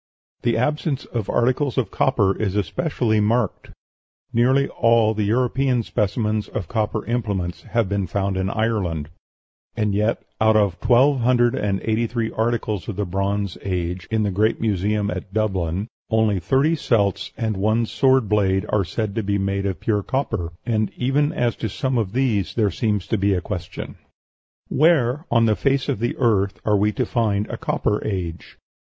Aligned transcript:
The 0.41 0.57
absence 0.57 1.05
of 1.05 1.29
articles 1.29 1.77
of 1.77 1.91
copper 1.91 2.35
is 2.35 2.55
especially 2.55 3.19
marked, 3.19 3.69
nearly 4.33 4.67
all 4.67 5.13
the 5.13 5.25
European 5.25 5.83
specimens 5.83 6.47
of 6.47 6.67
copper 6.67 7.05
implements 7.05 7.61
have 7.61 7.87
been 7.87 8.07
found 8.07 8.35
in 8.35 8.49
Ireland; 8.49 9.09
and 9.77 9.93
yet 9.93 10.23
out 10.41 10.55
of 10.55 10.79
twelve 10.79 11.19
hundred 11.19 11.53
and 11.53 11.81
eighty 11.83 12.07
three 12.07 12.31
articles 12.31 12.87
of 12.87 12.95
the 12.95 13.05
Bronze 13.05 13.59
Age, 13.63 14.07
in 14.09 14.23
the 14.23 14.31
great 14.31 14.59
museum 14.59 15.11
at 15.11 15.31
Dublin, 15.35 15.87
only 16.09 16.39
thirty 16.39 16.75
celts 16.75 17.31
and 17.37 17.55
one 17.55 17.85
sword 17.85 18.27
blade 18.27 18.65
are 18.69 18.83
said 18.83 19.13
to 19.13 19.21
be 19.21 19.37
made 19.37 19.67
of 19.67 19.79
pure 19.81 20.01
copper; 20.01 20.51
and 20.65 20.91
even 20.97 21.31
as 21.31 21.55
to 21.57 21.69
some 21.69 21.99
of 21.99 22.13
these 22.13 22.55
there 22.55 22.71
seems 22.71 23.05
to 23.05 23.19
be 23.19 23.35
a 23.35 23.39
question. 23.41 23.97
Where 24.67 25.25
on 25.29 25.45
the 25.45 25.55
face 25.55 25.87
of 25.87 25.99
the 25.99 26.17
earth 26.17 26.59
are 26.65 26.75
we 26.75 26.91
to 26.93 27.05
find 27.05 27.45
a 27.51 27.57
Copper 27.57 28.03
Age? 28.03 28.57